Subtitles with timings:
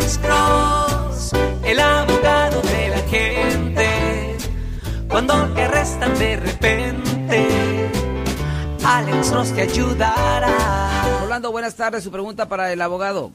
[0.00, 4.36] Alex Cross, el abogado de la gente.
[5.10, 7.90] Cuando te arrestan de repente,
[8.82, 11.20] Alex Cross te ayudará.
[11.20, 12.02] Rolando, buenas tardes.
[12.02, 13.30] Su pregunta para el abogado.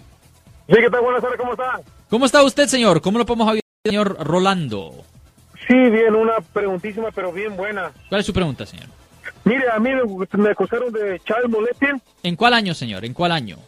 [0.68, 1.02] Sí, ¿qué tal?
[1.02, 1.82] Buenas tardes, ¿cómo está?
[2.10, 3.00] ¿Cómo está usted, señor?
[3.00, 5.04] ¿Cómo lo podemos ayudar, señor Rolando?
[5.68, 7.92] Sí, bien, una preguntísima, pero bien buena.
[8.10, 8.88] ¿Cuál es su pregunta, señor?
[9.44, 13.06] Mire, a mí me, me acusaron de child molesting ¿En cuál año, señor?
[13.06, 13.60] ¿En cuál año?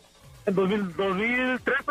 [0.47, 1.83] en 2000 2013.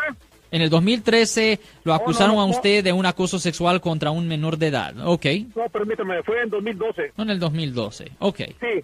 [0.57, 2.51] En el 2013 lo acusaron no, a no.
[2.51, 4.95] usted de un acoso sexual contra un menor de edad.
[5.05, 5.27] Ok.
[5.55, 7.11] No, permítame, fue en 2012.
[7.15, 8.11] No en el 2012.
[8.17, 8.37] Ok.
[8.59, 8.83] Sí.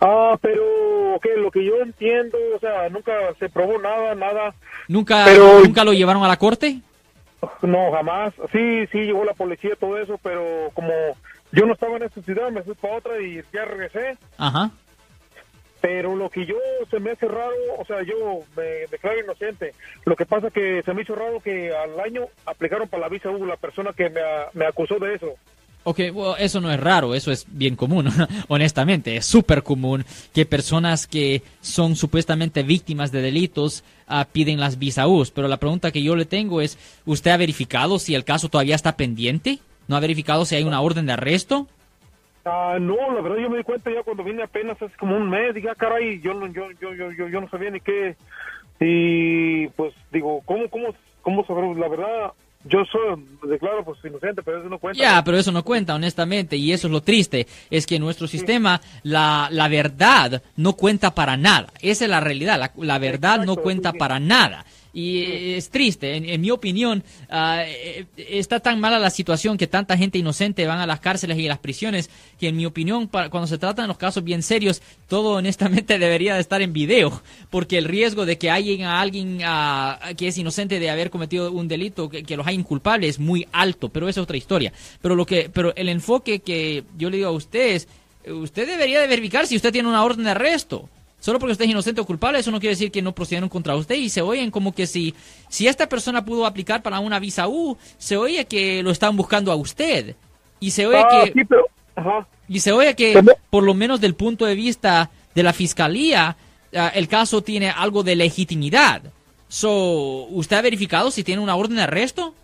[0.00, 4.54] Ah, pero que lo que yo entiendo, o sea, nunca se probó nada, nada.
[4.86, 6.78] ¿Nunca, Pero- ¿Nunca lo llevaron a la corte?
[7.62, 8.32] No, jamás.
[8.52, 10.92] Sí, sí, llegó la policía, todo eso, pero como
[11.50, 14.16] yo no estaba en esta ciudad, me fui para otra y ya regresé.
[14.38, 14.70] Ajá.
[15.80, 16.56] Pero lo que yo
[16.90, 19.72] se me hace raro, o sea, yo me declaro inocente.
[20.04, 23.30] Lo que pasa que se me hizo raro que al año aplicaron para la visa
[23.30, 24.10] U la persona que
[24.54, 25.34] me, acusó de eso.
[25.84, 28.08] Ok, bueno, eso no es raro, eso es bien común,
[28.48, 30.04] honestamente, es súper común
[30.34, 35.58] que personas que son supuestamente víctimas de delitos ah, piden las visa U's, pero la
[35.58, 39.60] pregunta que yo le tengo es, ¿usted ha verificado si el caso todavía está pendiente?
[39.86, 41.68] ¿No ha verificado si hay una orden de arresto?
[42.48, 45.28] Ah, no, la verdad yo me di cuenta ya cuando vine apenas hace como un
[45.28, 48.14] mes, dije, ah, caray, yo no, yo, yo, yo, yo, yo no sabía ni qué.
[48.78, 51.76] Y pues digo, ¿cómo, cómo, cómo saber?
[51.76, 52.32] La verdad,
[52.64, 55.02] yo soy, declaro pues inocente, pero eso no cuenta.
[55.02, 58.28] Ya, pero eso no cuenta, honestamente, y eso es lo triste, es que en nuestro
[58.28, 61.72] sistema la, la verdad no cuenta para nada.
[61.80, 63.98] Esa es la realidad, la, la verdad no cuenta sí.
[63.98, 64.64] para nada.
[64.98, 69.94] Y es triste, en, en mi opinión, eh, está tan mala la situación que tanta
[69.98, 72.08] gente inocente van a las cárceles y a las prisiones,
[72.40, 76.34] que en mi opinión, pa- cuando se tratan los casos bien serios, todo honestamente debería
[76.34, 80.38] de estar en video, porque el riesgo de que haya a alguien ah, que es
[80.38, 84.20] inocente de haber cometido un delito, que, los haya inculpable, es muy alto, pero esa
[84.20, 84.72] es otra historia.
[85.02, 87.88] Pero, lo que, pero el enfoque que yo le digo a usted es,
[88.26, 90.88] usted debería de verificar si usted tiene una orden de arresto.
[91.26, 93.74] Solo porque usted es inocente o culpable, eso no quiere decir que no procedieron contra
[93.74, 95.12] usted y se oyen como que si,
[95.48, 99.50] si esta persona pudo aplicar para una visa U, se oye que lo están buscando
[99.50, 100.14] a usted.
[100.60, 101.66] Y se oye Ah, que, sí, pero,
[101.96, 102.28] ajá.
[102.48, 106.36] y se oye que, Pero- por lo menos del punto de vista de la fiscalía,
[106.76, 109.02] ah, el caso tiene algo de legitimidad.
[109.48, 112.36] So, ¿usted ha verificado si tiene una orden de arresto?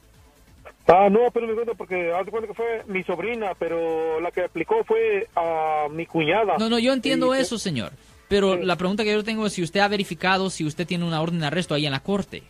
[0.88, 4.32] Ah, no, pero me cuenta porque haz de cuenta que fue mi sobrina, pero la
[4.32, 6.58] que aplicó fue a mi cuñada.
[6.58, 7.92] No, no, yo entiendo Y- eso, señor.
[8.32, 8.64] Pero Sí.
[8.64, 11.38] la pregunta que yo tengo es si usted ha verificado si usted tiene una orden
[11.40, 12.42] de arresto ahí en la corte.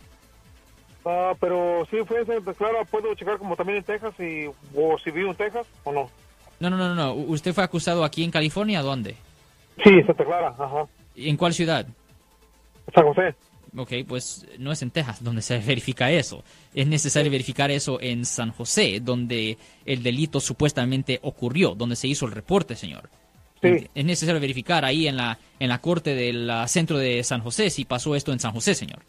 [1.05, 5.11] Ah, pero sí fue pues, claro, puedo checar como también en Texas y o si
[5.11, 6.09] vivo en Texas o no.
[6.61, 7.13] No, no, no, no.
[7.13, 8.81] ¿Usted fue acusado aquí en California?
[8.81, 9.17] ¿Dónde?
[9.83, 10.85] Sí, Santa Clara, ajá.
[11.15, 11.85] ¿Y ¿En cuál ciudad?
[12.95, 13.35] San José.
[13.75, 16.45] Ok, pues no es en Texas donde se verifica eso.
[16.73, 22.25] Es necesario verificar eso en San José, donde el delito supuestamente ocurrió, donde se hizo
[22.25, 23.09] el reporte, señor.
[23.63, 23.89] Sí.
[23.95, 27.69] Es necesario verificar ahí en la, en la corte del ah, centro de San José
[27.69, 28.99] si pasó esto en San José, señor.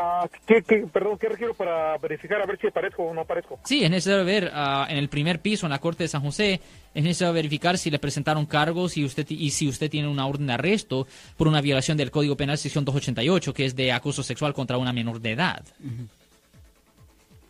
[0.00, 3.58] Ah, ¿qué, qué, perdón, ¿qué requiero para verificar a ver si aparezco o no aparezco?
[3.64, 6.60] Sí, es necesario ver ah, en el primer piso, en la corte de San José,
[6.94, 10.46] es necesario verificar si le presentaron cargos y, usted, y si usted tiene una orden
[10.46, 14.54] de arresto por una violación del Código Penal sección 288, que es de acoso sexual
[14.54, 15.64] contra una menor de edad.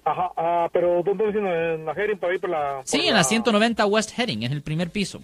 [0.04, 1.46] Ajá, ah, pero ¿dónde dicen?
[1.46, 2.80] ¿En la Herring, por ahí por la...?
[2.84, 5.20] Sí, por en la 190 West Heading, en el primer piso.